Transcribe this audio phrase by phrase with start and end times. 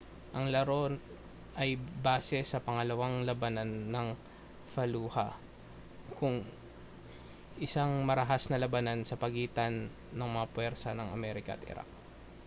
[0.35, 0.81] ang laro
[1.61, 1.71] ay
[2.05, 4.07] base sa pangalawang labanan ng
[4.73, 5.31] fallujah
[7.65, 9.73] isang marahas na labanan sa pagitan
[10.17, 11.89] ng mga puwersa ng amerika at iraq